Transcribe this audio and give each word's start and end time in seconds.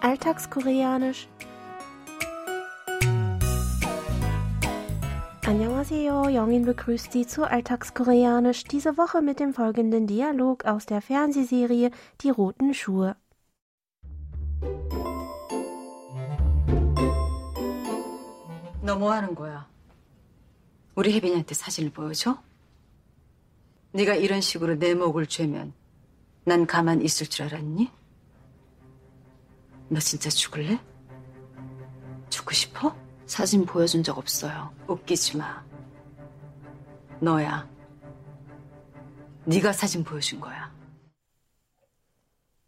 Alltagskoreanisch. 0.00 1.28
Annyeonghaseyo, 5.46 6.28
Jongin 6.28 6.64
begrüßt 6.64 7.12
Sie 7.12 7.26
zu 7.26 7.44
Alltagskoreanisch, 7.44 8.64
diese 8.64 8.96
Woche 8.96 9.22
mit 9.22 9.38
dem 9.38 9.54
folgenden 9.54 10.06
Dialog 10.06 10.64
aus 10.64 10.86
der 10.86 11.00
Fernsehserie 11.00 11.90
Die 12.22 12.30
roten 12.30 12.74
Schuhe. 12.74 13.14
너 18.82 18.96
뭐 18.96 19.12
하는 19.12 19.34
거야? 19.34 19.68
우리 20.94 21.12
혜빈이한테 21.12 21.54
사진을 21.54 21.90
보여줘? 21.90 22.40
네가 23.92 24.14
이런 24.14 24.40
식으로 24.40 24.78
내 24.78 24.94
목을 24.94 25.26
죄면 25.26 25.72
난 26.44 26.66
가만 26.66 27.02
있을 27.02 27.26
줄 27.26 27.46
알았니? 27.46 27.90
너 29.91 29.99
진짜 29.99 30.29
죽을래? 30.29 30.79
죽고 32.29 32.53
싶어? 32.53 32.95
사진 33.25 33.65
보여준 33.65 34.01
적 34.03 34.17
없어요. 34.17 34.73
웃기지 34.87 35.35
마. 35.35 35.61
너야. 37.19 37.69
네가 39.43 39.73
사진 39.73 40.01
보여준 40.01 40.39
거야. 40.39 40.71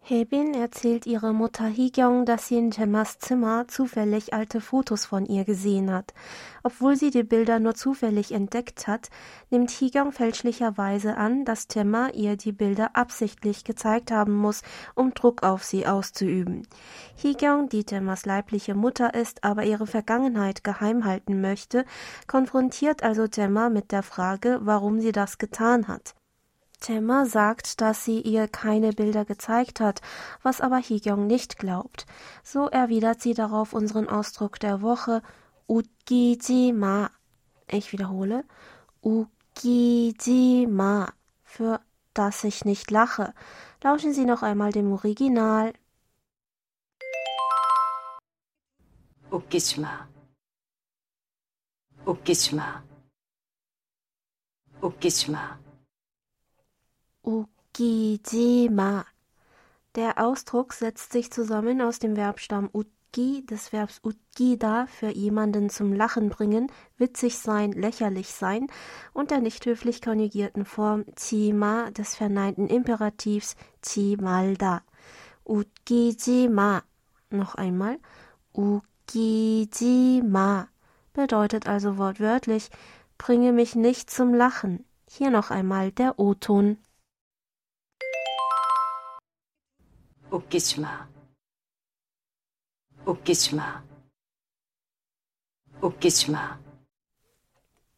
Hebin 0.05 0.53
erzählt 0.53 1.05
ihrer 1.05 1.31
Mutter 1.31 1.63
Higyong, 1.63 2.25
dass 2.25 2.49
sie 2.49 2.57
in 2.57 2.71
Temmas 2.71 3.19
Zimmer 3.19 3.69
zufällig 3.69 4.33
alte 4.33 4.59
Fotos 4.59 5.05
von 5.05 5.25
ihr 5.25 5.45
gesehen 5.45 5.93
hat. 5.93 6.13
Obwohl 6.61 6.97
sie 6.97 7.09
die 7.09 7.23
Bilder 7.23 7.59
nur 7.59 7.73
zufällig 7.73 8.33
entdeckt 8.33 8.85
hat, 8.85 9.09
nimmt 9.49 9.71
Higyong 9.71 10.11
fälschlicherweise 10.11 11.15
an, 11.15 11.45
dass 11.45 11.69
Temma 11.69 12.09
ihr 12.09 12.35
die 12.35 12.51
Bilder 12.51 12.97
absichtlich 12.97 13.63
gezeigt 13.63 14.11
haben 14.11 14.35
muss, 14.35 14.61
um 14.93 15.13
Druck 15.13 15.41
auf 15.41 15.63
sie 15.63 15.87
auszuüben. 15.87 16.67
Higyong, 17.15 17.69
die 17.69 17.85
Temmas 17.85 18.25
leibliche 18.25 18.75
Mutter 18.75 19.13
ist, 19.13 19.45
aber 19.45 19.63
ihre 19.63 19.87
Vergangenheit 19.87 20.65
geheim 20.65 21.05
halten 21.05 21.39
möchte, 21.39 21.85
konfrontiert 22.27 23.03
also 23.03 23.27
Temma 23.27 23.69
mit 23.69 23.93
der 23.93 24.03
Frage, 24.03 24.59
warum 24.63 24.99
sie 24.99 25.13
das 25.13 25.37
getan 25.37 25.87
hat. 25.87 26.13
Temma 26.82 27.26
sagt, 27.26 27.80
dass 27.80 28.04
sie 28.04 28.20
ihr 28.20 28.46
keine 28.48 28.92
Bilder 28.92 29.24
gezeigt 29.24 29.80
hat, 29.80 30.00
was 30.42 30.60
aber 30.60 30.78
Higyong 30.78 31.26
nicht 31.26 31.58
glaubt. 31.58 32.06
So 32.44 32.68
erwidert 32.68 33.20
sie 33.20 33.34
darauf 33.34 33.72
unseren 33.72 34.08
Ausdruck 34.08 34.60
der 34.60 34.80
Woche 34.80 35.22
웃기지 35.68 36.72
마. 36.72 37.10
Ich 37.70 37.92
wiederhole 37.92 38.44
웃기지 39.02 40.66
마 40.66 41.12
für 41.44 41.80
dass 42.14 42.42
ich 42.44 42.64
nicht 42.64 42.90
lache. 42.90 43.32
Lauschen 43.82 44.12
Sie 44.12 44.24
noch 44.24 44.42
einmal 44.42 44.72
dem 44.72 44.92
Original. 44.92 45.72
웃기지 49.30 49.80
마. 49.80 50.08
웃기지 52.06 52.56
마. 52.56 52.82
웃기지 54.80 55.30
마. 55.30 55.61
Ukiji 57.25 58.69
ma. 58.69 59.05
Der 59.95 60.17
Ausdruck 60.17 60.73
setzt 60.73 61.13
sich 61.13 61.31
zusammen 61.31 61.81
aus 61.81 61.99
dem 61.99 62.15
Verbstamm 62.15 62.69
utgi, 62.73 63.45
des 63.45 63.71
Verbs 63.71 64.01
utgida 64.03 64.87
für 64.87 65.07
jemanden 65.07 65.69
zum 65.69 65.93
Lachen 65.93 66.27
bringen, 66.27 66.69
witzig 66.97 67.37
sein, 67.37 67.71
lächerlich 67.71 68.33
sein 68.33 68.67
und 69.13 69.31
der 69.31 69.39
nicht 69.39 69.65
höflich 69.65 70.01
konjugierten 70.01 70.65
Form 70.65 71.05
chima 71.15 71.91
des 71.91 72.15
verneinten 72.15 72.67
Imperativs 72.67 73.55
chimalda. 73.81 74.81
Utgiji 75.45 76.49
ma. 76.49 76.83
Noch 77.29 77.55
einmal. 77.55 77.99
Ukiji 78.53 80.21
ma 80.25 80.67
bedeutet 81.13 81.67
also 81.67 81.97
wortwörtlich 81.97 82.69
bringe 83.17 83.53
mich 83.53 83.75
nicht 83.75 84.09
zum 84.09 84.33
Lachen. 84.33 84.83
Hier 85.09 85.29
noch 85.29 85.51
einmal 85.51 85.93
der 85.93 86.19
O-Ton. 86.19 86.79
웃기지 90.32 90.80
마. 90.80 91.08
웃기지 93.06 93.56
마. 93.56 93.82
웃기지 95.80 96.30
마. 96.30 96.68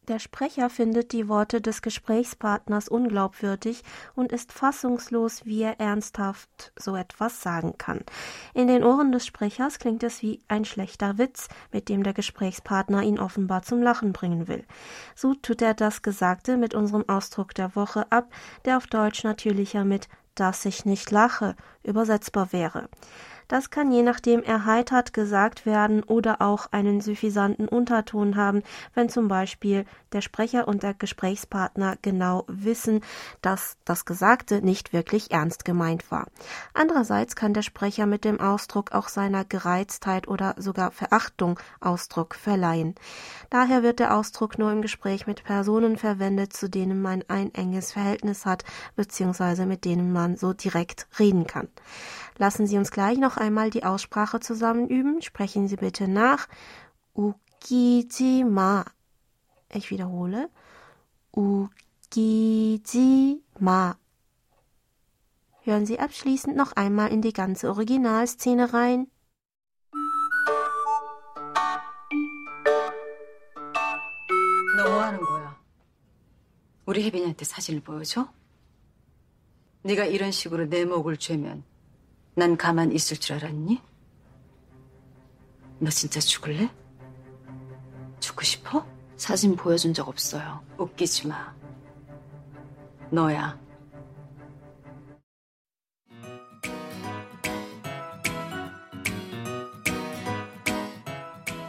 Der 0.07 0.17
Sprecher 0.17 0.69
findet 0.69 1.13
die 1.13 1.29
Worte 1.29 1.61
des 1.61 1.81
Gesprächspartners 1.83 2.89
unglaubwürdig 2.89 3.83
und 4.15 4.31
ist 4.31 4.51
fassungslos, 4.51 5.45
wie 5.45 5.61
er 5.61 5.79
ernsthaft 5.79 6.73
so 6.75 6.95
etwas 6.95 7.41
sagen 7.41 7.77
kann. 7.77 8.01
In 8.55 8.67
den 8.67 8.83
Ohren 8.83 9.11
des 9.11 9.27
Sprechers 9.27 9.77
klingt 9.77 10.01
es 10.01 10.23
wie 10.23 10.41
ein 10.47 10.65
schlechter 10.65 11.19
Witz, 11.19 11.49
mit 11.71 11.87
dem 11.87 12.01
der 12.01 12.13
Gesprächspartner 12.13 13.03
ihn 13.03 13.19
offenbar 13.19 13.61
zum 13.61 13.83
Lachen 13.83 14.11
bringen 14.11 14.47
will. 14.47 14.65
So 15.15 15.35
tut 15.35 15.61
er 15.61 15.75
das 15.75 16.01
Gesagte 16.01 16.57
mit 16.57 16.73
unserem 16.73 17.07
Ausdruck 17.07 17.53
der 17.53 17.75
Woche 17.75 18.11
ab, 18.11 18.33
der 18.65 18.77
auf 18.77 18.87
Deutsch 18.87 19.23
natürlicher 19.23 19.85
mit 19.85 20.09
dass 20.36 20.64
ich 20.64 20.84
nicht 20.84 21.10
lache 21.10 21.56
übersetzbar 21.82 22.52
wäre. 22.52 22.88
Das 23.48 23.70
kann 23.70 23.92
je 23.92 24.02
nachdem 24.02 24.42
erheitert 24.42 25.12
gesagt 25.12 25.66
werden 25.66 26.02
oder 26.02 26.42
auch 26.42 26.72
einen 26.72 27.00
suffisanten 27.00 27.68
Unterton 27.68 28.36
haben, 28.36 28.62
wenn 28.94 29.08
zum 29.08 29.28
Beispiel 29.28 29.84
der 30.12 30.20
Sprecher 30.20 30.66
und 30.66 30.82
der 30.82 30.94
Gesprächspartner 30.94 31.96
genau 32.02 32.44
wissen, 32.48 33.02
dass 33.42 33.76
das 33.84 34.04
Gesagte 34.04 34.62
nicht 34.62 34.92
wirklich 34.92 35.30
ernst 35.30 35.64
gemeint 35.64 36.10
war. 36.10 36.26
Andererseits 36.74 37.36
kann 37.36 37.54
der 37.54 37.62
Sprecher 37.62 38.06
mit 38.06 38.24
dem 38.24 38.40
Ausdruck 38.40 38.92
auch 38.92 39.08
seiner 39.08 39.44
Gereiztheit 39.44 40.26
oder 40.26 40.54
sogar 40.58 40.90
Verachtung 40.90 41.60
Ausdruck 41.80 42.34
verleihen. 42.34 42.94
Daher 43.50 43.82
wird 43.82 44.00
der 44.00 44.16
Ausdruck 44.16 44.58
nur 44.58 44.72
im 44.72 44.82
Gespräch 44.82 45.26
mit 45.26 45.44
Personen 45.44 45.96
verwendet, 45.96 46.52
zu 46.52 46.68
denen 46.68 47.00
man 47.00 47.22
ein 47.28 47.54
enges 47.54 47.92
Verhältnis 47.92 48.46
hat, 48.46 48.64
beziehungsweise 48.96 49.66
mit 49.66 49.84
denen 49.84 50.12
man 50.12 50.36
so 50.36 50.52
direkt 50.52 51.06
reden 51.18 51.46
kann. 51.46 51.68
Lassen 52.38 52.66
Sie 52.66 52.76
uns 52.76 52.90
gleich 52.90 53.18
noch 53.18 53.35
einmal 53.37 53.69
die 53.69 53.83
Aussprache 53.83 54.39
zusammen 54.39 54.87
üben. 54.87 55.21
Sprechen 55.21 55.67
Sie 55.67 55.75
bitte 55.75 56.07
nach. 56.07 56.47
Ukiji 57.13 58.43
ma. 58.43 58.85
Ich 59.73 59.91
wiederhole. 59.91 60.49
Ukiji 61.31 63.41
ma. 63.59 63.95
Hören 65.63 65.85
Sie 65.85 65.99
abschließend 65.99 66.55
noch 66.55 66.73
einmal 66.73 67.11
in 67.11 67.21
die 67.21 67.33
ganze 67.33 67.69
Originalszene 67.69 68.73
rein. 68.73 69.07
너 74.77 74.89
뭐 74.89 75.01
하는 75.03 75.19
거야? 75.19 75.59
우리 76.85 77.03
혜빈이한테 77.03 77.45
사진을 77.45 77.81
보여줘? 77.81 78.31
네가 79.83 80.05
이런 80.05 80.31
식으로 80.31 80.65
내 80.65 80.85
목을 80.85 81.17
죄면 81.17 81.63
난 82.35 82.57
가만 82.57 82.91
있을 82.91 83.17
줄 83.17 83.35
알았니? 83.35 83.81
너 85.79 85.89
진짜 85.89 86.19
죽을래? 86.19 86.69
죽고 88.19 88.43
싶어? 88.43 88.85
사진 89.17 89.55
보여준 89.55 89.93
적 89.93 90.07
없어요. 90.07 90.61
웃기지 90.77 91.27
마. 91.27 91.53
너야. 93.11 93.59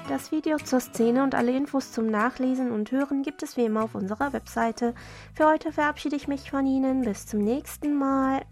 Das 0.08 0.30
Video 0.30 0.58
zur 0.58 0.80
Szene 0.80 1.22
und 1.22 1.34
alle 1.34 1.56
Infos 1.56 1.90
zum 1.90 2.06
Nachlesen 2.06 2.70
und 2.70 2.92
Hören 2.92 3.22
gibt 3.22 3.42
es 3.42 3.56
wie 3.56 3.64
immer 3.64 3.84
auf 3.84 3.94
unserer 3.94 4.34
Webseite. 4.34 4.94
Für 5.32 5.46
heute 5.46 5.72
verabschiede 5.72 6.16
ich 6.16 6.28
mich 6.28 6.50
von 6.50 6.66
Ihnen. 6.66 7.00
Bis 7.00 7.24
zum 7.24 7.40
nächsten 7.40 7.96
Mal. 7.96 8.42